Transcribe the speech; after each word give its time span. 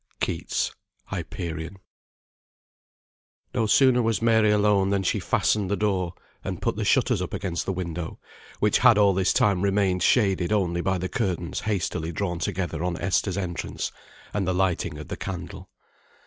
KEATS' 0.19 0.73
"HYPERION." 1.09 1.77
No 3.53 3.67
sooner 3.67 4.01
was 4.01 4.19
Mary 4.19 4.49
alone 4.49 4.89
than 4.89 5.03
she 5.03 5.19
fastened 5.19 5.69
the 5.69 5.75
door, 5.77 6.15
and 6.43 6.59
put 6.59 6.75
the 6.75 6.83
shutters 6.83 7.21
up 7.21 7.35
against 7.35 7.67
the 7.67 7.71
window, 7.71 8.19
which 8.59 8.79
had 8.79 8.97
all 8.97 9.13
this 9.13 9.31
time 9.31 9.61
remained 9.61 10.01
shaded 10.01 10.51
only 10.51 10.81
by 10.81 10.97
the 10.97 11.07
curtains 11.07 11.59
hastily 11.59 12.11
drawn 12.11 12.39
together 12.39 12.83
on 12.83 12.97
Esther's 12.97 13.37
entrance, 13.37 13.91
and 14.33 14.47
the 14.47 14.55
lighting 14.55 14.97
of 14.97 15.07
the 15.07 15.17
candle. 15.17 15.69